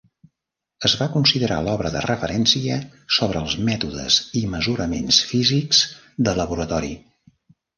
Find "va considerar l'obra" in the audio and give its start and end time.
1.01-1.91